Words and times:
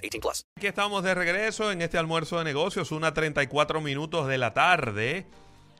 18 0.00 0.20
plus. 0.20 0.46
Aquí 0.56 0.66
estamos 0.66 1.02
de 1.02 1.14
regreso 1.14 1.72
en 1.72 1.82
este 1.82 1.98
almuerzo 1.98 2.38
de 2.38 2.44
negocios, 2.44 2.92
una 2.92 3.14
34 3.14 3.80
minutos 3.80 4.26
de 4.26 4.38
la 4.38 4.54
tarde 4.54 5.26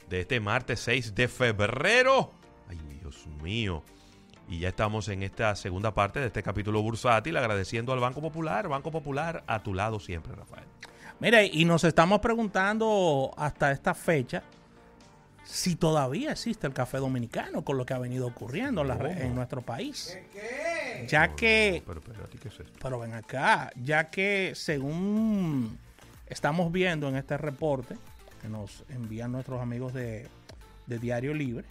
de 0.09 0.21
este 0.21 0.41
martes 0.41 0.81
6 0.81 1.15
de 1.15 1.29
febrero. 1.29 2.33
Ay, 2.69 2.79
Dios 3.01 3.27
mío. 3.43 3.85
Y 4.49 4.61
ya 4.61 4.69
estamos 4.69 5.09
en 5.09 5.23
esta 5.23 5.55
segunda 5.57 5.93
parte 5.93 6.21
de 6.21 6.27
este 6.29 6.43
capítulo 6.43 6.81
bursátil, 6.81 7.37
agradeciendo 7.37 7.93
al 7.93 8.01
Banco 8.01 8.23
Popular. 8.23 8.67
Banco 8.69 8.91
Popular 8.91 9.45
a 9.47 9.63
tu 9.63 9.75
lado 9.75 10.01
siempre, 10.01 10.35
Rafael. 10.35 10.65
Mire, 11.21 11.47
y 11.47 11.65
nos 11.65 11.85
estamos 11.85 12.21
preguntando 12.21 13.33
hasta 13.37 13.73
esta 13.73 13.93
fecha 13.93 14.43
si 15.45 15.77
todavía 15.77 16.33
existe 16.33 16.67
el 16.67 16.75
café 16.75 16.99
dominicano 16.99 17.65
con 17.65 17.77
lo 17.77 17.87
que 17.87 17.95
ha 17.95 17.99
venido 17.99 18.27
ocurriendo 18.27 18.83
en, 18.83 18.89
la 18.89 18.95
en 18.95 19.35
nuestro 19.35 19.63
país. 19.63 20.17
Ya 21.07 21.35
que, 21.35 21.83
Pero, 21.87 22.01
pero, 22.01 22.25
¿a 22.25 22.27
ti 22.27 22.39
qué 22.39 22.49
es 22.49 22.61
esto? 22.61 22.73
pero 22.83 22.99
ven 22.99 23.15
acá, 23.15 23.71
ya 23.77 24.11
que 24.11 24.53
según 24.55 25.79
estamos 26.27 26.73
viendo 26.73 27.09
en 27.09 27.17
este 27.17 27.37
reporte 27.39 27.97
que 28.43 28.49
nos 28.49 28.85
envían 28.89 29.33
nuestros 29.33 29.61
amigos 29.61 29.93
de, 29.95 30.27
de 30.87 30.99
Diario 30.99 31.35
Libre, 31.35 31.67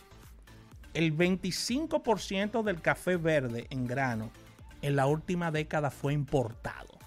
el 0.94 1.16
25% 1.16 2.64
del 2.64 2.82
café 2.82 3.18
verde 3.18 3.68
en 3.70 3.86
grano 3.86 4.32
en 4.82 4.96
la 4.96 5.06
última 5.08 5.52
década 5.52 5.92
fue 5.92 6.14
importado. 6.14 6.98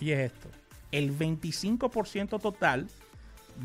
Oye 0.00 0.24
esto, 0.24 0.48
el 0.90 1.16
25% 1.16 2.40
total 2.40 2.88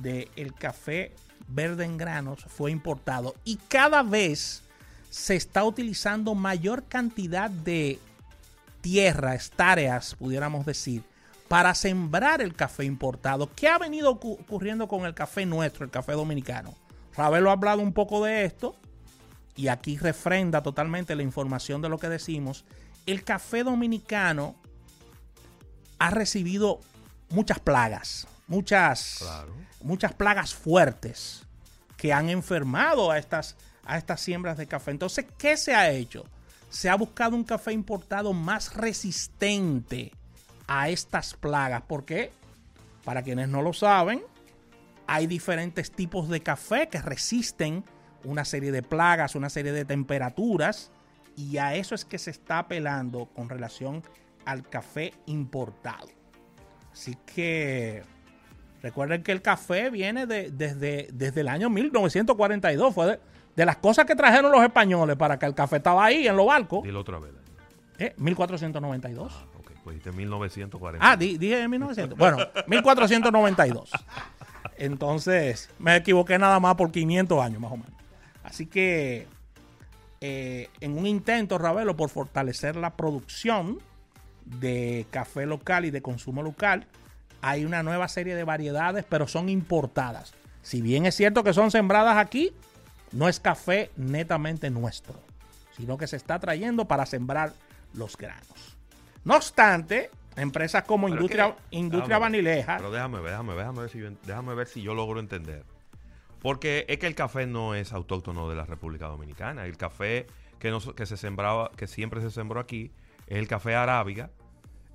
del 0.01 0.53
café 0.53 1.13
verde 1.47 1.85
en 1.85 1.97
granos 1.97 2.45
fue 2.47 2.71
importado 2.71 3.35
y 3.43 3.57
cada 3.67 4.03
vez 4.03 4.63
se 5.09 5.35
está 5.35 5.63
utilizando 5.63 6.35
mayor 6.35 6.83
cantidad 6.85 7.49
de 7.49 7.99
tierra, 8.81 9.35
hectáreas, 9.35 10.15
pudiéramos 10.15 10.65
decir, 10.65 11.03
para 11.47 11.73
sembrar 11.75 12.41
el 12.41 12.53
café 12.55 12.85
importado. 12.85 13.49
¿Qué 13.55 13.67
ha 13.67 13.77
venido 13.77 14.19
ocu- 14.19 14.39
ocurriendo 14.39 14.87
con 14.87 15.05
el 15.05 15.13
café 15.13 15.45
nuestro, 15.45 15.83
el 15.83 15.91
café 15.91 16.13
dominicano? 16.13 16.75
Ravelo 17.15 17.49
ha 17.49 17.53
hablado 17.53 17.81
un 17.81 17.91
poco 17.91 18.23
de 18.23 18.45
esto 18.45 18.75
y 19.55 19.67
aquí 19.67 19.97
refrenda 19.97 20.61
totalmente 20.63 21.15
la 21.15 21.23
información 21.23 21.81
de 21.81 21.89
lo 21.89 21.97
que 21.97 22.07
decimos. 22.07 22.63
El 23.05 23.23
café 23.23 23.63
dominicano 23.63 24.55
ha 25.97 26.11
recibido 26.11 26.79
muchas 27.29 27.59
plagas, 27.59 28.27
muchas, 28.47 29.15
Claro. 29.19 29.53
muchas 29.81 30.13
plagas 30.13 30.53
fuertes 30.53 31.43
que 31.97 32.13
han 32.13 32.29
enfermado 32.29 33.11
a 33.11 33.17
estas, 33.17 33.55
a 33.89 33.97
estas 33.97 34.21
siembras 34.21 34.57
de 34.57 34.67
café. 34.67 34.91
Entonces, 34.91 35.25
¿qué 35.37 35.57
se 35.57 35.73
ha 35.73 35.89
hecho? 35.91 36.25
Se 36.69 36.89
ha 36.89 36.95
buscado 36.95 37.35
un 37.35 37.43
café 37.43 37.73
importado 37.73 38.33
más 38.33 38.75
resistente 38.75 40.11
a 40.67 40.89
estas 40.89 41.33
plagas. 41.33 41.83
porque 41.87 42.31
Para 43.03 43.23
quienes 43.23 43.49
no 43.49 43.61
lo 43.61 43.73
saben, 43.73 44.21
hay 45.07 45.25
diferentes 45.25 45.91
tipos 45.91 46.29
de 46.29 46.41
café 46.41 46.87
que 46.89 47.01
resisten 47.01 47.83
una 48.23 48.45
serie 48.45 48.71
de 48.71 48.83
plagas, 48.83 49.33
una 49.35 49.49
serie 49.49 49.71
de 49.71 49.85
temperaturas, 49.85 50.91
y 51.35 51.57
a 51.57 51.73
eso 51.75 51.95
es 51.95 52.05
que 52.05 52.19
se 52.19 52.29
está 52.31 52.59
apelando 52.59 53.25
con 53.33 53.49
relación 53.49 54.03
al 54.45 54.67
café 54.67 55.13
importado. 55.25 56.09
Así 56.91 57.15
que 57.25 58.03
recuerden 58.83 59.23
que 59.23 59.31
el 59.31 59.41
café 59.41 59.89
viene 59.89 60.25
de- 60.27 60.51
desde, 60.51 61.07
desde 61.13 61.41
el 61.41 61.47
año 61.47 61.69
1942. 61.69 62.93
Fue 62.93 63.19
de 63.59 63.65
las 63.65 63.75
cosas 63.75 64.05
que 64.05 64.15
trajeron 64.15 64.53
los 64.53 64.63
españoles 64.63 65.17
para 65.17 65.37
que 65.37 65.45
el 65.45 65.53
café 65.53 65.75
estaba 65.77 66.05
ahí 66.05 66.25
en 66.25 66.37
los 66.37 66.45
barcos. 66.47 66.81
Dilo 66.81 67.01
otra 67.01 67.19
vez. 67.19 67.33
Eh, 67.97 68.13
1492. 68.17 69.33
Ok, 69.59 69.71
pues 69.83 69.95
dijiste 69.95 70.13
1940. 70.13 71.05
Ah, 71.05 71.17
di- 71.17 71.37
dije 71.37 71.67
1900. 71.67 72.17
Bueno, 72.17 72.37
1492. 72.67 73.91
Entonces, 74.77 75.69
me 75.77 75.97
equivoqué 75.97 76.39
nada 76.39 76.59
más 76.61 76.75
por 76.75 76.89
500 76.91 77.43
años, 77.43 77.59
más 77.59 77.71
o 77.73 77.77
menos. 77.77 77.91
Así 78.43 78.65
que, 78.65 79.27
eh, 80.21 80.69
en 80.79 80.97
un 80.97 81.05
intento, 81.05 81.57
Ravelo, 81.57 81.97
por 81.97 82.09
fortalecer 82.09 82.77
la 82.77 82.95
producción 82.95 83.79
de 84.45 85.05
café 85.11 85.45
local 85.45 85.83
y 85.83 85.91
de 85.91 86.01
consumo 86.01 86.43
local, 86.43 86.87
hay 87.41 87.65
una 87.65 87.83
nueva 87.83 88.07
serie 88.07 88.35
de 88.35 88.45
variedades, 88.45 89.05
pero 89.07 89.27
son 89.27 89.49
importadas. 89.49 90.33
Si 90.61 90.81
bien 90.81 91.05
es 91.05 91.15
cierto 91.15 91.43
que 91.43 91.53
son 91.53 91.71
sembradas 91.71 92.17
aquí, 92.17 92.53
no 93.11 93.27
es 93.29 93.39
café 93.39 93.91
netamente 93.97 94.69
nuestro, 94.69 95.15
sino 95.75 95.97
que 95.97 96.07
se 96.07 96.15
está 96.17 96.39
trayendo 96.39 96.85
para 96.85 97.05
sembrar 97.05 97.53
los 97.93 98.15
granos. 98.17 98.77
No 99.23 99.35
obstante, 99.35 100.09
empresas 100.35 100.83
como 100.83 101.07
Pero 101.07 101.15
es 101.15 101.21
Industria, 101.21 101.55
que- 101.69 101.75
Industria 101.77 102.07
déjame 102.17 102.21
Vanileja, 102.21 102.77
Pero 102.77 102.91
déjame 102.91 103.19
ver, 103.19 103.31
déjame 103.31 103.49
ver, 103.55 103.57
déjame 103.59 103.81
ver 103.81 103.89
si 103.89 103.99
yo, 103.99 104.09
déjame 104.25 104.55
ver 104.55 104.67
si 104.67 104.81
yo 104.81 104.93
logro 104.93 105.19
entender. 105.19 105.63
Porque 106.41 106.85
es 106.87 106.99
que 106.99 107.07
el 107.07 107.15
café 107.15 107.45
no 107.47 107.75
es 107.75 107.91
autóctono 107.91 108.47
de 108.49 108.55
la 108.55 108.65
República 108.65 109.07
Dominicana. 109.07 109.65
El 109.65 109.75
café 109.75 110.25
que, 110.57 110.71
no, 110.71 110.79
que 110.79 111.05
se 111.05 111.17
sembraba, 111.17 111.71
que 111.75 111.85
siempre 111.87 112.21
se 112.21 112.31
sembró 112.31 112.61
aquí, 112.61 112.91
es 113.27 113.37
el 113.37 113.47
café 113.47 113.75
arábiga. 113.75 114.29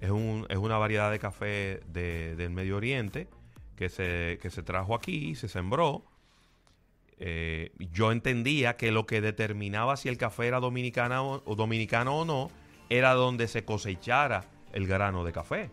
Es, 0.01 0.11
un, 0.11 0.47
es 0.49 0.57
una 0.57 0.79
variedad 0.79 1.11
de 1.11 1.19
café 1.19 1.81
de- 1.89 2.35
del 2.37 2.51
Medio 2.51 2.77
Oriente 2.79 3.29
que 3.77 3.89
se, 3.91 4.39
que 4.41 4.49
se 4.51 4.63
trajo 4.63 4.95
aquí 4.95 5.31
y 5.31 5.35
se 5.35 5.49
sembró. 5.49 6.05
Eh, 7.27 7.73
yo 7.79 8.13
entendía 8.13 8.77
que 8.77 8.93
lo 8.93 9.07
que 9.07 9.23
determinaba 9.23 9.97
si 9.97 10.11
el 10.11 10.19
café 10.19 10.47
era 10.47 10.61
dominicana 10.61 11.23
o, 11.23 11.41
o 11.47 11.55
dominicano 11.55 12.19
o 12.19 12.25
no 12.27 12.51
era 12.91 13.15
donde 13.15 13.49
se 13.49 13.65
cosechara 13.65 14.45
el 14.75 14.87
grano 14.87 15.25
de 15.25 15.33
café, 15.33 15.71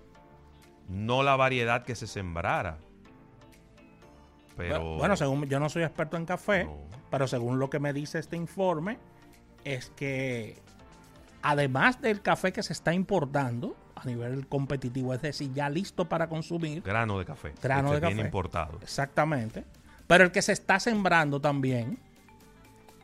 no 0.88 1.24
la 1.24 1.36
variedad 1.36 1.84
que 1.84 1.96
se 1.96 2.08
sembrara. 2.08 2.78
Pero 4.56 4.96
bueno, 4.98 5.16
según 5.18 5.46
yo 5.46 5.60
no 5.60 5.70
soy 5.70 5.84
experto 5.84 6.18
en 6.18 6.26
café, 6.26 6.66
No. 6.66 6.78
pero 7.10 7.28
según 7.28 7.60
lo 7.60 7.70
que 7.70 7.80
me 7.80 7.94
dice 7.94 8.20
este 8.20 8.36
informe, 8.38 8.98
es 9.64 9.90
que 9.96 10.58
además 11.42 12.02
del 12.02 12.22
café 12.22 12.52
que 12.54 12.62
se 12.64 12.74
está 12.74 12.94
importando 12.94 13.76
a 13.96 14.06
nivel 14.06 14.48
competitivo, 14.48 15.14
es 15.14 15.22
decir, 15.22 15.52
ya 15.54 15.70
listo 15.70 16.08
para 16.08 16.28
consumir, 16.30 16.82
grano 16.82 17.20
de 17.20 17.26
café, 17.26 17.54
Grano 17.62 17.90
de 17.92 17.96
se 17.96 18.02
viene 18.02 18.16
café. 18.18 18.28
importado. 18.28 18.80
exactamente, 18.82 19.66
pero 20.12 20.26
el 20.26 20.32
que 20.34 20.42
se 20.42 20.52
está 20.52 20.78
sembrando 20.78 21.40
también 21.40 21.98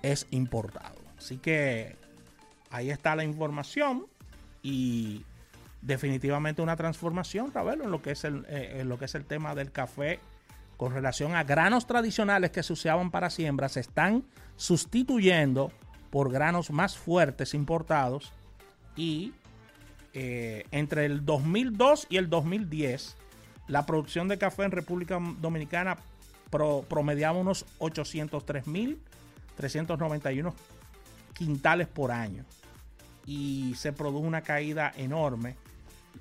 es 0.01 0.27
importado. 0.30 0.98
Así 1.18 1.38
que 1.38 1.95
ahí 2.69 2.89
está 2.89 3.15
la 3.15 3.24
información 3.24 4.07
y 4.62 5.24
definitivamente 5.81 6.62
una 6.62 6.75
transformación, 6.75 7.54
Ravelo, 7.54 7.86
en 7.86 7.92
lo 7.92 8.01
que 8.01 8.12
es 8.12 8.25
el, 8.25 8.45
eh, 8.50 8.83
lo 8.86 9.00
que 9.00 9.06
es 9.06 9.15
el 9.15 9.24
tema 9.24 9.56
del 9.56 9.71
café 9.71 10.19
con 10.75 10.94
relación 10.94 11.33
a 11.33 11.45
granos 11.45 11.88
tradicionales 11.88 12.51
que 12.51 12.62
se 12.62 12.74
usaban 12.74 13.10
para 13.10 13.30
siembra, 13.30 13.69
se 13.69 13.80
están 13.80 14.25
sustituyendo 14.57 15.71
por 16.10 16.30
granos 16.30 16.71
más 16.71 16.98
fuertes 16.98 17.53
importados 17.53 18.33
y 18.98 19.31
eh, 20.12 20.65
entre 20.71 21.06
el 21.06 21.24
2002 21.24 22.07
y 22.10 22.18
el 22.18 22.30
2010 22.30 23.15
la 23.69 23.86
producción 23.86 24.27
de 24.27 24.38
café 24.38 24.63
en 24.63 24.71
República 24.71 25.21
Dominicana 25.39 25.95
pro- 26.50 26.86
promediaba 26.88 27.38
unos 27.38 27.66
803.391 27.80 30.54
quintales 31.34 31.88
por 31.88 32.12
año. 32.12 32.46
Y 33.26 33.74
se 33.76 33.92
produjo 33.94 34.26
una 34.26 34.42
caída 34.42 34.92
enorme 34.96 35.56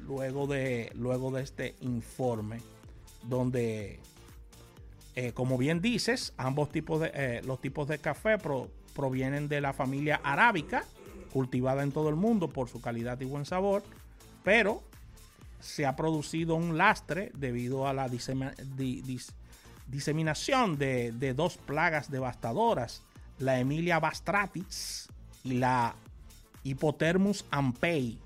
luego 0.01 0.47
de, 0.47 0.91
luego 0.95 1.31
de 1.31 1.43
este 1.43 1.75
informe, 1.81 2.61
donde, 3.23 4.01
eh, 5.15 5.33
como 5.33 5.57
bien 5.57 5.81
dices, 5.81 6.33
ambos 6.37 6.71
tipos 6.71 7.01
de, 7.01 7.11
eh, 7.15 7.41
los 7.45 7.61
tipos 7.61 7.89
de 7.89 7.99
café 7.99 8.39
pro- 8.39 8.69
provienen 8.95 9.49
de 9.49 9.61
la 9.61 9.73
familia 9.73 10.21
arábica, 10.23 10.85
cultivada 11.33 11.83
en 11.83 11.93
todo 11.93 12.09
el 12.09 12.17
mundo 12.17 12.49
por 12.49 12.69
su 12.69 12.81
calidad 12.81 13.21
y 13.21 13.25
buen 13.27 13.45
sabor, 13.45 13.83
pero 14.43 14.83
se 15.61 15.87
ha 15.87 15.97
producido 15.97 16.55
un 16.55 16.79
lastre 16.79 17.31
debido 17.35 17.87
a 17.87 17.93
la 17.93 18.09
disema- 18.09 18.55
di- 18.77 19.03
dis- 19.03 19.33
diseminación 19.87 20.79
de, 20.79 21.13
de 21.13 21.35
dos 21.35 21.57
plagas 21.57 22.11
devastadoras, 22.11 23.03
la 23.39 23.59
Emilia 23.61 23.99
bastratis 24.01 25.09
y 25.45 25.55
la 25.55 25.95
Hypothermus 26.65 27.45
ampei, 27.51 28.19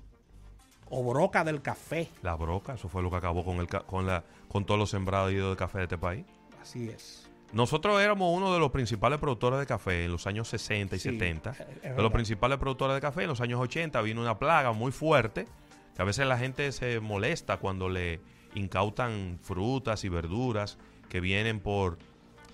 o 0.89 1.03
broca 1.03 1.43
del 1.43 1.61
café. 1.61 2.09
La 2.21 2.35
broca, 2.35 2.73
eso 2.73 2.89
fue 2.89 3.01
lo 3.03 3.09
que 3.09 3.17
acabó 3.17 3.45
con, 3.45 3.57
el, 3.57 3.67
ca- 3.67 3.81
con, 3.83 4.05
la, 4.07 4.23
con 4.49 4.65
todos 4.65 4.79
los 4.79 4.89
sembrados 4.89 5.31
de 5.31 5.55
café 5.57 5.77
de 5.79 5.83
este 5.85 5.97
país. 5.97 6.25
Así 6.61 6.89
es. 6.89 7.27
Nosotros 7.53 8.01
éramos 8.01 8.35
uno 8.35 8.53
de 8.53 8.59
los 8.59 8.71
principales 8.71 9.19
productores 9.19 9.59
de 9.59 9.65
café 9.65 10.05
en 10.05 10.11
los 10.11 10.25
años 10.25 10.47
60 10.49 10.95
y 10.95 10.99
Sí, 10.99 11.09
70. 11.11 11.51
es- 11.51 11.59
es 11.83 11.95
de 11.95 12.01
los 12.01 12.11
principales 12.11 12.57
productores 12.57 12.95
de 12.95 13.01
café 13.01 13.23
en 13.23 13.27
los 13.29 13.41
años 13.41 13.59
80 13.59 14.01
vino 14.01 14.21
una 14.21 14.39
plaga 14.39 14.71
muy 14.71 14.91
fuerte 14.91 15.47
que 15.95 16.01
a 16.01 16.05
veces 16.05 16.25
la 16.25 16.37
gente 16.37 16.71
se 16.71 16.99
molesta 17.01 17.57
cuando 17.57 17.89
le 17.89 18.21
incautan 18.55 19.37
frutas 19.41 20.03
y 20.05 20.09
verduras 20.09 20.77
que 21.11 21.19
vienen 21.19 21.59
por, 21.59 21.97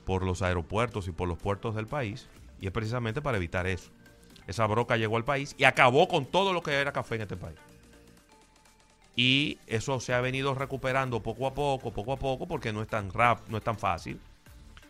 por 0.04 0.25
los 0.25 0.42
aeropuertos 0.42 1.07
y 1.07 1.12
por 1.12 1.27
los 1.27 1.38
puertos 1.38 1.75
del 1.75 1.86
país. 1.86 2.27
Y 2.59 2.65
es 2.65 2.71
precisamente 2.71 3.21
para 3.21 3.38
evitar 3.38 3.68
eso. 3.68 3.92
Esa 4.48 4.65
broca 4.65 4.98
llegó 4.98 5.15
al 5.15 5.24
país 5.24 5.54
y 5.59 5.65
acabó 5.65 6.07
con 6.07 6.25
todo 6.25 6.54
lo 6.54 6.63
que 6.63 6.74
era 6.74 6.92
café 6.92 7.15
en 7.15 7.21
este 7.21 7.38
país. 7.38 7.56
Y 9.15 9.59
eso 9.68 10.00
se 10.00 10.15
ha 10.15 10.21
venido 10.21 10.56
recuperando 10.56 11.21
poco 11.21 11.45
a 11.45 11.54
poco, 11.54 11.92
poco 11.92 12.13
a 12.13 12.18
poco, 12.18 12.48
porque 12.48 12.74
no 12.74 12.81
es 12.81 12.88
tan 12.88 13.13
rap, 13.13 13.48
no 13.48 13.57
es 13.57 13.63
tan 13.63 13.77
fácil. 13.77 14.19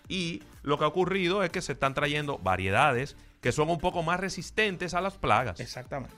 Y 0.07 0.43
lo 0.63 0.77
que 0.77 0.85
ha 0.85 0.87
ocurrido 0.87 1.43
es 1.43 1.49
que 1.49 1.61
se 1.61 1.73
están 1.73 1.93
trayendo 1.93 2.37
variedades 2.37 3.17
que 3.41 3.51
son 3.51 3.69
un 3.69 3.79
poco 3.79 4.01
más 4.01 4.17
resistentes 4.17 4.93
a 4.93 5.01
las 5.01 5.15
plagas. 5.15 5.59
Exactamente. 5.59 6.15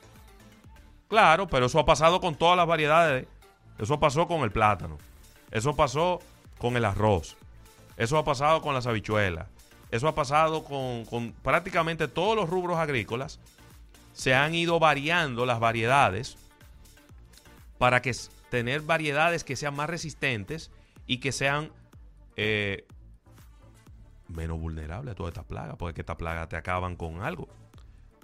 Claro, 1.08 1.48
pero 1.48 1.66
eso 1.66 1.80
ha 1.80 1.86
pasado 1.86 2.22
con 2.22 2.36
todas 2.36 2.56
las 2.56 2.68
variedades. 2.68 3.26
Eso 3.80 4.00
pasó 4.00 4.28
con 4.28 4.42
el 4.42 4.52
plátano. 4.52 5.00
Eso 5.50 5.76
pasó 5.76 6.20
con 6.60 6.78
el 6.78 6.86
arroz. 6.86 7.36
Eso 7.98 8.18
ha 8.18 8.24
pasado 8.24 8.62
con 8.62 8.76
las 8.76 8.86
habichuelas. 8.86 9.48
Eso 9.90 10.08
ha 10.08 10.14
pasado 10.14 10.64
con, 10.64 11.34
prácticamente 11.42 12.08
todos 12.08 12.36
los 12.36 12.50
rubros 12.50 12.78
agrícolas. 12.78 13.40
Se 14.14 14.36
han 14.36 14.54
ido 14.54 14.80
variando 14.80 15.48
las 15.48 15.60
variedades 15.60 16.38
para 17.80 18.02
que 18.02 18.16
tener 18.52 18.82
variedades 18.82 19.44
que 19.44 19.56
sean 19.56 19.76
más 19.76 19.90
resistentes 19.90 20.70
y 21.08 21.18
que 21.18 21.32
sean 21.32 21.72
eh, 22.36 22.86
menos 24.28 24.60
vulnerables 24.60 25.14
a 25.14 25.16
todas 25.16 25.32
estas 25.32 25.46
plagas, 25.46 25.76
porque 25.78 25.96
que 25.96 26.02
estas 26.02 26.18
plagas 26.18 26.50
te 26.50 26.58
acaban 26.58 26.96
con 26.96 27.24
algo. 27.24 27.48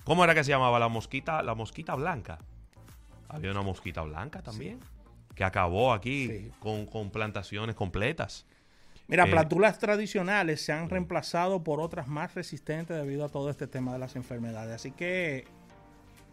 ¿Cómo 0.04 0.24
era 0.24 0.36
que 0.36 0.44
se 0.44 0.52
llamaba 0.52 0.78
la 0.78 0.90
mosquita, 0.90 1.42
la 1.42 1.56
mosquita 1.56 1.96
blanca? 1.96 2.38
Había 3.28 3.52
una 3.52 3.64
mosquita 3.64 4.02
blanca 4.04 4.44
también 4.44 4.80
que 5.36 5.44
acabó 5.44 5.94
aquí 5.94 6.28
Sí. 6.28 6.52
con, 6.60 6.86
con 6.86 7.12
plantaciones 7.12 7.76
completas. 7.76 8.46
Mira, 9.08 9.26
Eh, 9.26 9.32
plantulas 9.32 9.78
tradicionales 9.78 10.62
se 10.66 10.72
han 10.72 10.90
reemplazado 10.90 11.64
por 11.64 11.80
otras 11.80 12.08
más 12.08 12.34
resistentes 12.34 12.98
debido 12.98 13.26
a 13.26 13.30
todo 13.30 13.50
este 13.52 13.68
tema 13.68 13.94
de 13.94 14.00
las 14.00 14.16
enfermedades. 14.16 14.74
Así 14.74 14.92
que 14.92 15.46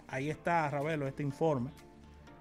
ahí 0.09 0.31
está, 0.31 0.71
Ravelo, 0.71 1.07
este 1.07 1.23
informe 1.23 1.71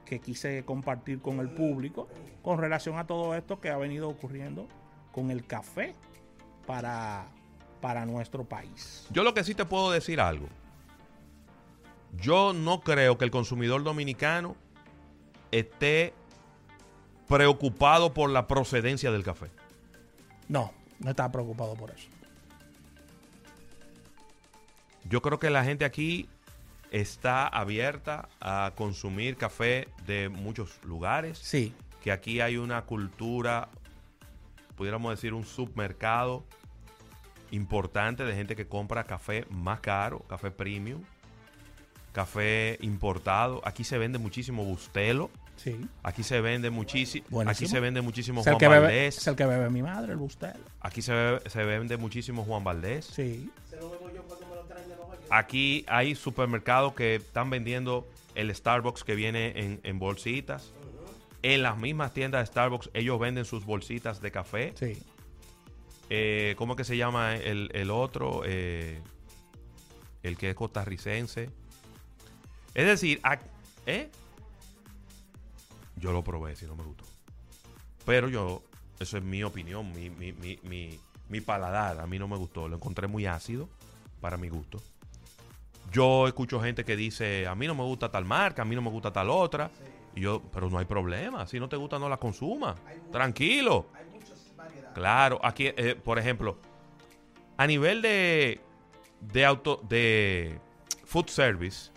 que 0.05 0.19
quise 0.19 0.63
compartir 0.63 1.19
con 1.21 1.39
el 1.39 1.49
público 1.49 2.07
con 2.41 2.59
relación 2.59 2.97
a 2.97 3.05
todo 3.07 3.35
esto 3.35 3.59
que 3.59 3.69
ha 3.69 3.77
venido 3.77 4.07
ocurriendo 4.09 4.67
con 5.11 5.31
el 5.31 5.45
café 5.45 5.95
para, 6.65 7.27
para 7.81 8.05
nuestro 8.05 8.43
país. 8.45 9.07
Yo 9.11 9.23
lo 9.23 9.33
que 9.33 9.43
sí 9.43 9.53
te 9.55 9.65
puedo 9.65 9.91
decir 9.91 10.19
algo. 10.21 10.47
Yo 12.17 12.53
no 12.53 12.81
creo 12.81 13.17
que 13.17 13.25
el 13.25 13.31
consumidor 13.31 13.83
dominicano 13.83 14.55
esté 15.51 16.13
preocupado 17.31 18.13
por 18.13 18.29
la 18.29 18.45
procedencia 18.45 19.09
del 19.09 19.23
café. 19.23 19.47
No, 20.49 20.73
no 20.99 21.09
estaba 21.11 21.31
preocupado 21.31 21.75
por 21.75 21.89
eso. 21.91 22.09
Yo 25.05 25.21
creo 25.21 25.39
que 25.39 25.49
la 25.49 25.63
gente 25.63 25.85
aquí 25.85 26.27
está 26.91 27.47
abierta 27.47 28.27
a 28.41 28.73
consumir 28.75 29.37
café 29.37 29.87
de 30.05 30.27
muchos 30.27 30.83
lugares. 30.83 31.37
Sí, 31.37 31.73
que 32.03 32.11
aquí 32.11 32.41
hay 32.41 32.57
una 32.57 32.81
cultura, 32.81 33.69
pudiéramos 34.75 35.11
decir 35.11 35.33
un 35.33 35.45
submercado 35.45 36.43
importante 37.51 38.25
de 38.25 38.35
gente 38.35 38.57
que 38.57 38.67
compra 38.67 39.05
café 39.05 39.45
más 39.49 39.79
caro, 39.79 40.19
café 40.27 40.51
premium, 40.51 41.01
café 42.11 42.77
importado. 42.81 43.61
Aquí 43.63 43.85
se 43.85 43.97
vende 43.97 44.19
muchísimo 44.19 44.65
Bustelo, 44.65 45.31
sí. 45.57 45.79
aquí 46.03 46.23
se 46.23 46.41
vende 46.41 46.69
muchísimo, 46.69 47.25
Buenísimo. 47.29 47.51
aquí 47.65 47.71
se 47.71 47.79
vende 47.79 48.01
muchísimo 48.01 48.41
Es 48.41 48.45
Juan 48.47 48.57
bebe, 48.59 48.79
Valdés, 48.79 49.17
es 49.17 49.27
el 49.27 49.35
que 49.35 49.45
bebe 49.45 49.69
mi 49.69 49.81
madre, 49.83 50.11
el 50.13 50.17
Bustel. 50.17 50.53
aquí 50.79 51.01
se, 51.01 51.13
bebe- 51.13 51.49
se 51.49 51.63
vende 51.63 51.97
muchísimo 51.97 52.43
Juan 52.43 52.63
Valdés. 52.63 53.05
Sí, 53.05 53.49
Aquí 55.29 55.85
hay 55.87 56.15
supermercados 56.15 56.93
que 56.93 57.15
están 57.15 57.49
vendiendo 57.49 58.05
el 58.35 58.53
Starbucks 58.53 59.03
que 59.05 59.15
viene 59.15 59.53
en, 59.55 59.79
en 59.83 59.97
bolsitas. 59.97 60.73
En 61.41 61.63
las 61.63 61.77
mismas 61.77 62.13
tiendas 62.13 62.41
de 62.41 62.45
Starbucks 62.47 62.89
ellos 62.93 63.17
venden 63.19 63.45
sus 63.45 63.65
bolsitas 63.65 64.21
de 64.21 64.31
café. 64.31 64.73
sí. 64.75 65.01
Eh, 66.13 66.55
¿Cómo 66.57 66.73
es 66.73 66.77
que 66.77 66.83
se 66.83 66.97
llama 66.97 67.37
el, 67.37 67.69
el 67.73 67.89
otro? 67.89 68.41
Eh, 68.45 68.99
el 70.23 70.35
que 70.37 70.49
es 70.49 70.55
costarricense. 70.57 71.49
Es 72.73 72.85
decir, 72.85 73.21
¿eh? 73.85 74.09
Yo 76.01 76.11
lo 76.11 76.23
probé, 76.23 76.55
si 76.55 76.65
no 76.65 76.75
me 76.75 76.83
gustó. 76.83 77.05
Pero 78.05 78.27
yo, 78.27 78.63
eso 78.99 79.17
es 79.17 79.23
mi 79.23 79.43
opinión, 79.43 79.91
mi, 79.93 80.09
mi, 80.09 80.33
mi, 80.33 80.59
mi, 80.63 80.99
mi 81.29 81.41
paladar. 81.41 81.99
A 81.99 82.07
mí 82.07 82.19
no 82.19 82.27
me 82.27 82.35
gustó. 82.35 82.67
Lo 82.67 82.75
encontré 82.75 83.07
muy 83.07 83.25
ácido 83.27 83.69
para 84.19 84.35
mi 84.35 84.49
gusto. 84.49 84.81
Yo 85.91 86.27
escucho 86.27 86.59
gente 86.59 86.83
que 86.83 86.95
dice, 86.95 87.47
a 87.47 87.55
mí 87.55 87.67
no 87.67 87.75
me 87.75 87.83
gusta 87.83 88.09
tal 88.09 88.25
marca, 88.25 88.63
a 88.63 88.65
mí 88.65 88.75
no 88.75 88.81
me 88.81 88.89
gusta 88.89 89.13
tal 89.13 89.29
otra. 89.29 89.69
Y 90.15 90.21
yo, 90.21 90.41
pero 90.51 90.69
no 90.69 90.77
hay 90.79 90.85
problema. 90.85 91.45
Si 91.47 91.59
no 91.59 91.69
te 91.69 91.77
gusta, 91.77 91.99
no 91.99 92.09
la 92.09 92.17
consuma. 92.17 92.75
Tranquilo. 93.11 93.87
Claro, 94.93 95.39
aquí, 95.43 95.67
eh, 95.67 95.95
por 95.95 96.19
ejemplo, 96.19 96.57
a 97.57 97.67
nivel 97.67 98.01
de, 98.01 98.59
de 99.21 99.45
auto, 99.45 99.81
de 99.87 100.59
food 101.05 101.27
service, 101.27 101.91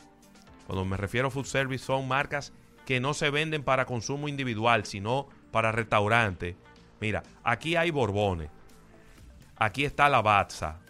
cuando 0.66 0.84
me 0.84 0.96
refiero 0.96 1.28
a 1.28 1.30
food 1.30 1.46
service, 1.46 1.84
son 1.84 2.06
marcas 2.06 2.52
que 2.86 3.00
no 3.00 3.14
se 3.14 3.30
venden 3.30 3.62
para 3.62 3.86
consumo 3.86 4.28
individual, 4.28 4.84
sino 4.86 5.28
para 5.50 5.72
restaurante. 5.72 6.56
Mira, 7.00 7.22
aquí 7.42 7.76
hay 7.76 7.90
Borbones, 7.90 8.50
aquí 9.56 9.84
está 9.84 10.08
Lavazza, 10.08 10.80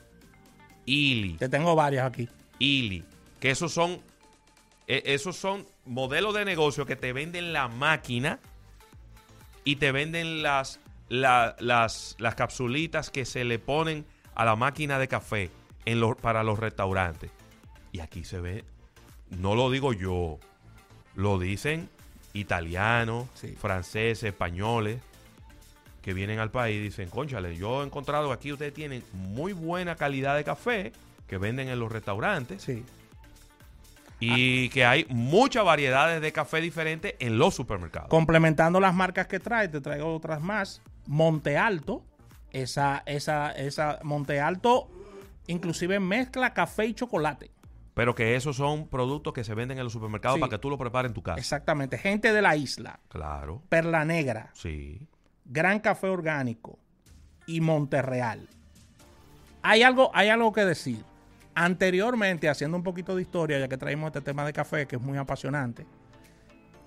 Ili, 0.86 1.34
Te 1.38 1.48
tengo 1.48 1.74
varias 1.74 2.06
aquí. 2.06 2.28
Ili, 2.58 3.04
que 3.40 3.50
esos 3.50 3.72
son, 3.72 4.00
eh, 4.86 5.02
esos 5.06 5.36
son 5.36 5.66
modelos 5.86 6.34
de 6.34 6.44
negocio 6.44 6.84
que 6.86 6.96
te 6.96 7.12
venden 7.12 7.52
la 7.52 7.68
máquina 7.68 8.38
y 9.64 9.76
te 9.76 9.92
venden 9.92 10.42
las, 10.42 10.80
la- 11.08 11.56
las, 11.58 12.16
las 12.18 12.34
capsulitas 12.34 13.10
que 13.10 13.24
se 13.24 13.44
le 13.44 13.58
ponen 13.58 14.04
a 14.34 14.44
la 14.44 14.56
máquina 14.56 14.98
de 14.98 15.08
café 15.08 15.50
en 15.86 16.14
para 16.16 16.42
los 16.42 16.58
restaurantes. 16.58 17.30
Y 17.92 18.00
aquí 18.00 18.24
se 18.24 18.40
ve, 18.40 18.64
no 19.30 19.54
lo 19.54 19.70
digo 19.70 19.92
yo, 19.92 20.38
lo 21.16 21.38
dicen 21.38 21.88
italianos, 22.32 23.26
Sí. 23.34 23.54
franceses, 23.58 24.24
españoles 24.24 25.00
que 26.02 26.12
vienen 26.12 26.38
al 26.38 26.50
país 26.50 26.76
y 26.76 26.80
dicen, 26.82 27.08
conchale, 27.08 27.56
yo 27.56 27.82
he 27.82 27.86
encontrado 27.86 28.28
que 28.28 28.34
aquí 28.34 28.52
ustedes 28.52 28.74
tienen 28.74 29.02
muy 29.12 29.52
buena 29.52 29.96
calidad 29.96 30.36
de 30.36 30.44
café 30.44 30.92
que 31.28 31.38
venden 31.38 31.68
en 31.68 31.78
los 31.78 31.90
restaurantes 31.90 32.62
Sí. 32.62 32.84
y 34.20 34.68
que 34.70 34.84
hay 34.84 35.06
muchas 35.08 35.64
variedades 35.64 36.20
de 36.20 36.32
café 36.32 36.60
diferentes 36.60 37.14
en 37.18 37.38
los 37.38 37.54
supermercados. 37.54 38.08
Complementando 38.08 38.80
las 38.80 38.94
marcas 38.94 39.26
que 39.26 39.40
trae, 39.40 39.68
te 39.68 39.80
traigo 39.80 40.14
otras 40.14 40.40
más. 40.40 40.80
Monte 41.06 41.56
Alto. 41.58 42.02
Esa, 42.52 43.02
esa, 43.06 43.50
esa 43.52 43.98
Monte 44.04 44.40
Alto 44.40 44.88
inclusive 45.48 45.98
mezcla 46.00 46.54
café 46.54 46.86
y 46.86 46.94
chocolate. 46.94 47.50
Pero 47.94 48.14
que 48.14 48.34
esos 48.34 48.56
son 48.56 48.88
productos 48.88 49.32
que 49.32 49.44
se 49.44 49.54
venden 49.54 49.78
en 49.78 49.84
los 49.84 49.92
supermercados 49.92 50.36
Sí. 50.36 50.40
para 50.40 50.50
que 50.50 50.58
tú 50.58 50.68
lo 50.68 50.76
prepares 50.76 51.10
en 51.10 51.14
tu 51.14 51.22
casa. 51.22 51.38
Exactamente. 51.38 51.96
Gente 51.96 52.32
de 52.32 52.42
la 52.42 52.56
isla. 52.56 52.98
Claro, 53.08 53.62
Perla 53.68 54.04
Negra. 54.04 54.50
sí. 54.54 55.06
Gran 55.46 55.78
Café 55.80 56.08
Orgánico 56.08 56.78
y 57.46 57.60
Monterreal. 57.60 58.48
Hay 59.62 59.82
algo, 59.82 60.10
hay 60.14 60.28
algo 60.30 60.52
que 60.52 60.64
decir. 60.64 61.04
Anteriormente, 61.54 62.48
haciendo 62.48 62.76
un 62.78 62.82
poquito 62.82 63.14
de 63.14 63.22
historia, 63.22 63.58
ya 63.58 63.68
que 63.68 63.76
traímos 63.76 64.08
este 64.08 64.22
tema 64.22 64.44
de 64.44 64.52
café, 64.52 64.86
que 64.86 64.96
es 64.96 65.02
muy 65.02 65.18
apasionante, 65.18 65.86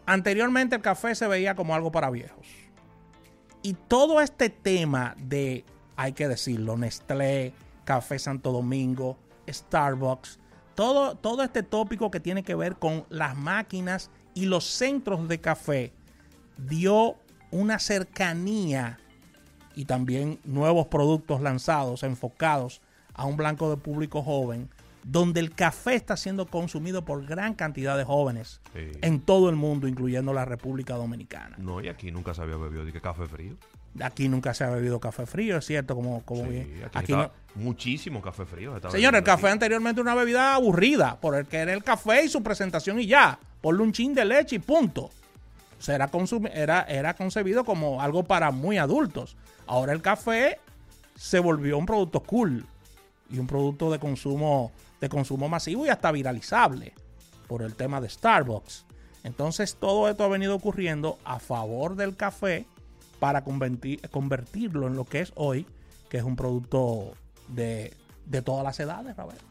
Anteriormente 0.06 0.76
el 0.78 0.82
café 0.82 1.14
se 1.16 1.28
veía 1.28 1.54
como 1.56 1.76
algo 1.76 1.92
para 1.92 2.10
viejos. 2.10 2.48
Y 3.62 3.74
todo 3.74 4.22
este 4.22 4.50
tema 4.50 5.16
de, 5.18 5.66
hay 5.98 6.14
que 6.14 6.28
decirlo, 6.30 6.78
Nestlé, 6.78 7.54
Café 7.84 8.18
Santo 8.18 8.52
Domingo, 8.54 9.18
Starbucks, 9.50 10.40
todo, 10.78 11.16
todo 11.16 11.42
este 11.42 11.64
tópico 11.64 12.12
que 12.12 12.20
tiene 12.20 12.44
que 12.44 12.54
ver 12.54 12.76
con 12.76 13.04
las 13.10 13.36
máquinas 13.36 14.12
y 14.36 14.46
los 14.46 14.64
centros 14.64 15.28
de 15.28 15.42
café 15.42 15.92
dio 16.56 17.16
una 17.50 17.80
cercanía 17.80 19.00
y 19.74 19.86
también 19.86 20.40
nuevos 20.44 20.86
productos 20.86 21.42
lanzados 21.42 22.04
enfocados 22.04 22.80
a 23.16 23.26
un 23.26 23.38
blanco 23.38 23.72
de 23.72 23.78
público 23.78 24.22
joven, 24.22 24.70
donde 25.10 25.40
el 25.40 25.54
café 25.56 25.96
está 25.96 26.18
siendo 26.18 26.48
consumido 26.48 27.06
por 27.06 27.26
gran 27.26 27.54
cantidad 27.54 27.98
de 27.98 28.04
jóvenes 28.04 28.60
Sí. 28.74 28.92
en 29.02 29.22
todo 29.22 29.50
el 29.50 29.56
mundo, 29.56 29.88
incluyendo 29.88 30.34
la 30.34 30.44
República 30.44 30.96
Dominicana. 30.96 31.56
No, 31.60 31.80
y 31.82 31.88
aquí 31.88 32.12
nunca 32.12 32.34
se 32.34 32.42
había 32.42 32.58
bebido 32.58 32.84
de 32.84 32.92
que 32.92 33.00
café 33.00 33.26
frío. 33.26 33.56
Aquí 34.02 34.28
nunca 34.28 34.54
se 34.54 34.64
ha 34.66 34.70
bebido 34.70 35.00
café 35.00 35.26
frío, 35.26 35.58
es 35.58 35.66
cierto, 35.66 35.96
como, 35.96 36.22
como 36.24 36.44
Sí, 36.44 36.50
bien. 36.50 36.84
aquí, 36.86 36.98
Aquí 37.00 37.14
no- 37.14 37.32
muchísimo 37.56 38.22
café 38.22 38.46
frío. 38.46 38.80
Señor, 38.92 39.16
el 39.16 39.24
café 39.24 39.48
aquí. 39.48 39.54
anteriormente 39.54 40.02
era 40.02 40.12
una 40.12 40.20
bebida 40.20 40.54
aburrida, 40.56 41.18
por 41.22 41.36
el 41.36 41.46
que 41.48 41.58
era 41.58 41.74
el 41.74 41.84
café 41.84 42.26
y 42.26 42.30
su 42.30 42.44
presentación 42.44 43.00
y 43.00 43.08
ya. 43.08 43.40
Ponle 43.62 43.82
un 43.84 43.94
chin 43.94 44.14
de 44.14 44.26
leche 44.26 44.58
y 44.58 44.60
punto. 44.60 45.04
O 45.80 45.82
sea, 45.82 45.96
era, 46.54 46.82
era 46.84 47.14
concebido 47.16 47.64
como 47.64 48.02
algo 48.02 48.24
para 48.24 48.52
muy 48.52 48.78
adultos. 48.78 49.36
Ahora 49.66 49.94
el 49.94 50.02
café 50.02 50.60
se 51.16 51.40
volvió 51.40 51.78
un 51.78 51.86
producto 51.86 52.20
cool 52.22 52.66
y 53.30 53.40
un 53.40 53.48
producto 53.48 53.92
de 53.92 54.00
consumo, 54.00 54.72
de 55.02 55.10
consumo 55.10 55.50
masivo 55.50 55.86
y 55.86 55.90
hasta 55.90 56.12
viralizable 56.12 56.94
por 57.48 57.62
el 57.62 57.76
tema 57.76 58.02
de 58.02 58.10
Starbucks. 58.10 58.86
Entonces 59.24 59.76
todo 59.76 60.10
esto 60.10 60.24
ha 60.24 60.28
venido 60.28 60.56
ocurriendo 60.56 61.18
a 61.26 61.40
favor 61.40 61.96
del 61.96 62.16
café 62.16 62.66
para 63.20 63.44
convertir- 63.44 64.08
convertirlo 64.10 64.88
en 64.88 64.96
lo 64.96 65.06
que 65.06 65.22
es 65.22 65.32
hoy, 65.36 65.66
que 66.10 66.18
es 66.18 66.24
un 66.24 66.36
producto 66.36 67.12
de, 67.48 67.94
de 68.26 68.42
todas 68.42 68.64
las 68.64 68.80
edades, 68.80 69.16
Robert. 69.18 69.42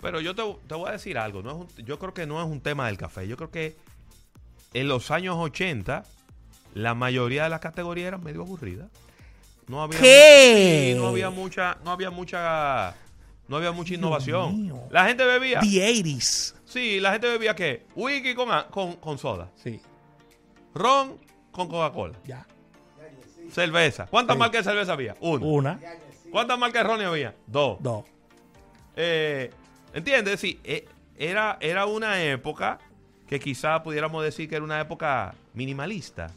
Pero 0.00 0.20
yo 0.20 0.34
te, 0.34 0.42
te 0.66 0.74
voy 0.74 0.88
a 0.88 0.92
decir 0.92 1.16
algo. 1.16 1.42
No 1.42 1.50
es 1.50 1.56
un- 1.56 1.84
yo 1.86 1.98
creo 1.98 2.12
que 2.12 2.26
no 2.26 2.42
es 2.42 2.46
un 2.48 2.60
tema 2.60 2.86
del 2.88 2.98
café. 2.98 3.26
Yo 3.26 3.36
creo 3.36 3.50
que 3.50 3.76
en 4.74 4.88
los 4.88 5.10
años 5.10 5.36
80 5.38 6.02
la 6.74 6.94
mayoría 6.94 7.44
de 7.44 7.48
las 7.50 7.60
categorías 7.60 8.08
eran 8.08 8.22
medio 8.24 8.42
aburridas. 8.42 8.88
No 9.68 9.82
había, 9.82 9.98
¿Qué? 10.00 10.90
Sí, 10.92 11.00
no 11.00 11.06
había 11.08 11.30
mucha, 11.30 11.78
no 11.84 11.92
había 11.92 12.10
mucha, 12.10 12.94
no 13.48 13.56
había 13.56 13.72
mucha 13.72 13.94
innovación. 13.94 14.72
La 14.90 15.06
gente 15.06 15.24
bebía. 15.24 15.60
The 15.60 15.66
80s. 15.66 16.54
Sí, 16.64 17.00
la 17.00 17.12
gente 17.12 17.28
bebía 17.28 17.54
qué? 17.54 17.86
Whisky 17.94 18.34
con, 18.34 18.48
con, 18.70 18.96
con 18.96 19.18
soda. 19.18 19.50
Sí, 19.54 19.80
Ron 20.74 21.18
con 21.52 21.68
Coca-Cola. 21.68 22.14
ya. 22.24 22.46
Cerveza. 23.50 24.06
¿Cuántas 24.06 24.34
Sí. 24.34 24.38
marcas 24.40 24.64
de 24.64 24.70
cerveza 24.72 24.92
había? 24.94 25.14
Una. 25.20 25.44
Una, 25.46 25.80
¿Cuántas 26.30 26.58
marcas 26.58 26.82
de 26.82 26.88
ron 26.88 27.00
había? 27.02 27.34
Dos. 27.46 27.78
dos. 27.80 28.04
Eh, 28.96 29.50
¿Entiendes? 29.92 30.40
Sí, 30.40 30.58
eh, 30.64 30.86
era, 31.16 31.58
era 31.60 31.86
una 31.86 32.20
época 32.22 32.78
que 33.28 33.38
quizá 33.38 33.82
pudiéramos 33.82 34.24
decir 34.24 34.48
que 34.48 34.56
era 34.56 34.64
una 34.64 34.80
época 34.80 35.34
minimalista. 35.52 36.30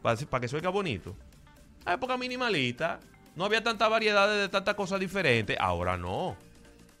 Para, 0.00 0.16
para 0.16 0.40
que 0.40 0.48
suene 0.48 0.68
bonito. 0.68 1.14
Una 1.84 1.94
época 1.94 2.16
minimalista. 2.16 3.00
No 3.40 3.46
había 3.46 3.64
tanta 3.64 3.88
variedad 3.88 4.28
de 4.28 4.50
tantas 4.50 4.74
cosas 4.74 5.00
diferentes. 5.00 5.56
Ahora 5.58 5.96
no. 5.96 6.36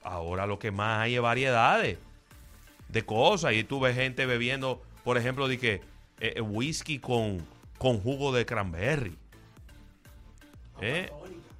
Ahora 0.02 0.46
lo 0.46 0.58
que 0.58 0.70
más 0.70 1.00
hay 1.02 1.16
es 1.16 1.20
variedades 1.20 1.98
de 2.88 3.02
cosas. 3.04 3.52
Y 3.52 3.62
tú 3.62 3.78
ves 3.78 3.94
gente 3.94 4.24
bebiendo, 4.24 4.80
por 5.04 5.18
ejemplo, 5.18 5.48
de 5.48 5.58
que 5.58 5.74
eh, 6.18 6.32
eh, 6.36 6.40
whisky 6.40 6.98
con, 6.98 7.46
con 7.76 8.00
jugo 8.00 8.32
de 8.32 8.46
cranberry. 8.46 9.18
¿Eh? 10.80 11.12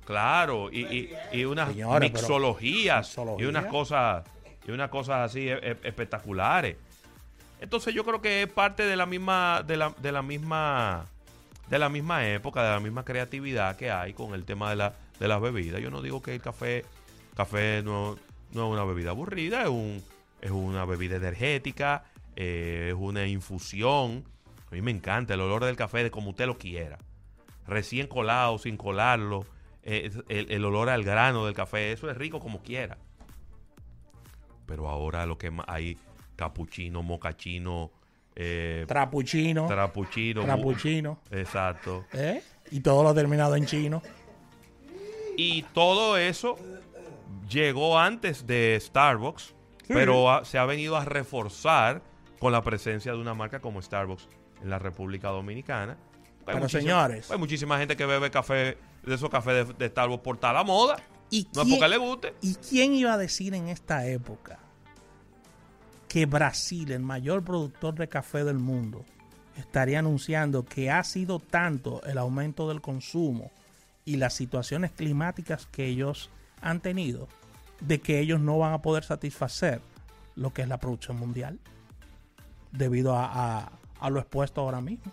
Claro, 0.06 0.70
y, 0.72 0.80
y, 0.80 1.12
y 1.30 1.44
unas 1.44 1.75
mixologías 1.76 3.06
mixología. 3.06 3.44
y 3.44 3.44
unas 3.44 3.66
cosas 3.66 4.25
y 4.66 4.70
unas 4.70 4.88
cosas 4.88 5.30
así 5.30 5.46
e- 5.46 5.60
e- 5.60 5.76
espectaculares. 5.82 6.78
Entonces 7.60 7.92
yo 7.92 8.02
creo 8.02 8.22
que 8.22 8.44
es 8.44 8.49
parte 8.50 8.87
de 8.87 8.96
la 8.96 9.04
misma 9.04 9.62
de 9.62 9.76
la, 9.76 9.94
de 9.99 10.10
la 10.10 10.22
misma 10.22 11.04
de 11.70 11.78
la 11.78 11.88
misma 11.88 12.28
época, 12.28 12.62
de 12.62 12.70
la 12.70 12.80
misma 12.80 13.04
creatividad 13.04 13.76
que 13.76 13.90
hay 13.90 14.12
con 14.12 14.34
el 14.34 14.44
tema 14.44 14.70
de 14.70 14.76
la 14.76 14.94
de 15.18 15.28
las 15.28 15.40
bebidas. 15.40 15.80
Yo 15.80 15.90
no 15.90 16.02
digo 16.02 16.20
que 16.20 16.34
el 16.34 16.42
café 16.42 16.84
café 17.36 17.82
no, 17.82 18.16
no 18.52 18.66
es 18.66 18.72
una 18.72 18.84
bebida 18.84 19.10
aburrida, 19.10 19.62
es 19.62 19.68
un 19.68 20.02
es 20.40 20.50
una 20.50 20.84
bebida 20.84 21.16
energética, 21.16 22.04
eh, 22.36 22.88
es 22.90 22.96
una 22.98 23.26
infusión. 23.26 24.24
A 24.70 24.74
mí 24.74 24.82
me 24.82 24.90
encanta 24.90 25.34
el 25.34 25.40
olor 25.40 25.64
del 25.64 25.76
café 25.76 26.02
de 26.02 26.10
como 26.10 26.30
usted 26.30 26.46
lo 26.46 26.58
quiera 26.58 26.98
recién 27.70 28.08
colado, 28.08 28.58
sin 28.58 28.76
colarlo, 28.76 29.46
eh, 29.82 30.10
el, 30.28 30.50
el 30.50 30.64
olor 30.64 30.90
al 30.90 31.04
grano 31.04 31.46
del 31.46 31.54
café, 31.54 31.92
eso 31.92 32.10
es 32.10 32.16
rico 32.16 32.40
como 32.40 32.62
quiera. 32.62 32.98
Pero 34.66 34.88
ahora 34.88 35.24
lo 35.24 35.38
que 35.38 35.52
hay, 35.66 35.96
capuchino, 36.36 37.02
mocachino, 37.02 37.90
eh, 38.37 38.84
Trapuchino. 38.88 39.66
trapuchino. 39.66 40.42
Trapuchino. 40.44 41.18
Exacto. 41.30 42.04
¿Eh? 42.12 42.42
Y 42.70 42.80
todo 42.80 43.02
lo 43.02 43.14
terminado 43.14 43.56
en 43.56 43.66
chino. 43.66 44.02
Y 45.37 45.62
todo 45.75 46.16
eso 46.16 46.56
llegó 47.49 47.99
antes 47.99 48.46
de 48.46 48.78
Starbucks, 48.80 49.54
pero 49.88 50.30
ha- 50.30 50.44
se 50.44 50.58
ha 50.58 50.64
venido 50.66 50.96
a 50.96 51.04
reforzar 51.04 52.02
con 52.38 52.52
la 52.52 52.62
presencia 52.62 53.12
de 53.12 53.18
una 53.18 53.34
marca 53.34 53.60
como 53.60 53.80
Starbucks 53.82 54.28
en 54.62 54.70
la 54.70 54.78
República 54.78 55.28
Dominicana. 55.28 55.96
Hay 56.46 56.54
Pero, 56.54 56.68
señores. 56.68 57.30
Hay 57.30 57.38
muchísima 57.38 57.78
gente 57.78 57.96
que 57.96 58.06
bebe 58.06 58.30
café, 58.30 58.76
de 59.04 59.14
esos 59.14 59.30
cafés 59.30 59.68
de, 59.68 59.75
de 59.75 59.88
Starbucks 59.88 60.22
por 60.22 60.37
tal 60.38 60.64
moda. 60.64 60.96
¿Y 61.30 61.46
No 61.54 61.62
es 61.62 61.66
quién- 61.68 61.78
porque 61.78 61.88
le 61.88 61.96
guste. 61.96 62.34
¿Y 62.40 62.54
quién 62.56 62.94
iba 62.94 63.12
a 63.14 63.18
decir 63.18 63.54
en 63.54 63.68
esta 63.68 64.06
época 64.06 64.58
que 66.10 66.26
Brasil, 66.26 66.90
el 66.90 67.02
mayor 67.02 67.44
productor 67.44 67.94
de 67.94 68.08
café 68.08 68.42
del 68.42 68.58
mundo, 68.58 69.04
estaría 69.56 70.00
anunciando 70.00 70.64
que 70.64 70.90
ha 70.90 71.04
sido 71.04 71.38
tanto 71.38 72.02
el 72.02 72.18
aumento 72.18 72.68
del 72.68 72.80
consumo 72.80 73.52
y 74.04 74.16
las 74.16 74.34
situaciones 74.34 74.90
climáticas 74.90 75.66
que 75.70 75.86
ellos 75.86 76.28
han 76.62 76.80
tenido, 76.80 77.28
de 77.80 78.00
que 78.00 78.18
ellos 78.18 78.40
no 78.40 78.58
van 78.58 78.72
a 78.72 78.82
poder 78.82 79.04
satisfacer 79.04 79.80
lo 80.34 80.52
que 80.52 80.62
es 80.62 80.68
la 80.68 80.78
producción 80.78 81.16
mundial 81.16 81.60
debido 82.72 83.14
a, 83.16 83.58
a- 83.60 83.72
a 84.00 84.10
lo 84.10 84.18
expuesto 84.18 84.62
ahora 84.62 84.80
mismo? 84.80 85.12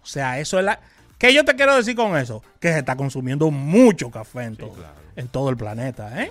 O 0.00 0.06
sea, 0.06 0.38
eso 0.38 0.60
es 0.60 0.64
la... 0.64 0.78
¿Qué 1.18 1.34
yo 1.34 1.44
te 1.44 1.56
quiero 1.56 1.74
decir 1.74 1.96
con 1.96 2.16
eso? 2.16 2.40
Que 2.60 2.72
se 2.72 2.78
está 2.78 2.94
consumiendo 2.94 3.50
mucho 3.50 4.10
café 4.12 4.44
en, 4.44 4.54
Sí, 4.54 4.60
todo, 4.60 4.74
claro. 4.74 4.94
en 5.16 5.26
todo 5.26 5.50
el 5.50 5.56
planeta, 5.56 6.22
¿eh? 6.22 6.30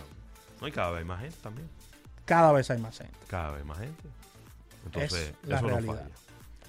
No, 0.62 0.67
y 0.69 0.71
cada 0.71 0.91
vez 0.91 1.05
más 1.05 1.19
gente 1.19 1.36
también. 1.43 1.67
Cada 2.27 2.51
vez 2.51 2.69
hay 2.69 2.77
más 2.77 2.96
gente. 3.00 3.17
Cada 3.27 3.51
vez 3.53 3.65
más 3.65 3.79
gente. 3.79 4.03
Entonces, 4.86 5.34
es 5.43 5.50
la 5.50 5.55
eso 5.57 5.65
no 5.67 5.74
realidad. 5.74 5.96
falla. 5.96 6.15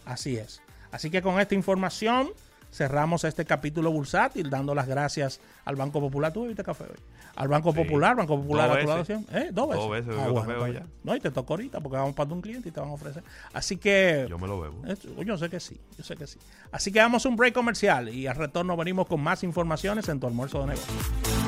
Así 0.07 0.37
es. 0.39 0.63
Así 0.91 1.11
que 1.11 1.21
con 1.21 1.39
esta 1.39 1.55
información 1.55 2.31
cerramos 2.73 3.25
este 3.25 3.45
capítulo 3.45 3.91
bursátil 3.91 4.49
dando 4.49 4.75
las 4.75 4.87
gracias 4.89 5.41
al 5.67 5.77
Banco 5.77 6.01
Popular. 6.01 6.33
¿Tú 6.33 6.43
bebiste 6.43 6.65
café 6.65 6.85
hoy? 6.85 6.97
Al 7.37 7.47
Banco 7.49 7.71
Sí. 7.73 7.79
Popular, 7.79 8.17
Banco 8.17 8.41
Popular 8.41 8.71
a 8.71 8.81
tu 8.81 8.87
lado. 8.89 9.03
¿Eh? 9.33 9.51
Dos 9.53 9.69
veces. 9.69 9.83
Dos 9.85 9.91
veces 9.91 10.15
Ah, 10.19 10.29
bueno, 10.29 10.59
café 10.61 10.73
ya. 10.73 10.87
No, 11.05 11.15
y 11.15 11.21
te 11.21 11.31
tocó 11.31 11.53
ahorita 11.55 11.81
porque 11.81 11.97
vamos 11.99 12.15
para 12.15 12.33
un 12.33 12.41
cliente 12.41 12.69
y 12.69 12.73
te 12.73 12.81
van 12.81 12.89
a 12.89 12.93
ofrecer. 12.93 13.23
Así 13.53 13.77
que... 13.77 14.27
Yo 14.29 14.39
me 14.39 14.49
lo 14.49 14.61
bebo. 14.61 14.83
Eh, 14.87 14.97
Yo 15.25 15.37
sé 15.39 15.49
que 15.49 15.61
sí, 15.61 15.81
yo 15.97 16.03
sé 16.03 16.17
que 16.17 16.27
sí. 16.27 16.39
Así 16.73 16.91
que 16.91 16.99
damos 16.99 17.25
un 17.27 17.37
break 17.37 17.55
comercial 17.55 18.09
y 18.09 18.27
al 18.27 18.37
retorno 18.37 18.77
venimos 18.77 19.07
con 19.07 19.21
más 19.21 19.43
informaciones 19.45 20.09
en 20.09 20.19
tu 20.19 20.27
almuerzo 20.27 20.61
de 20.63 20.67
negocio. 20.69 21.48